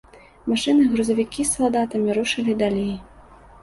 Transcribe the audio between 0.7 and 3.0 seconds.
і грузавікі з салдатамі рушылі далей.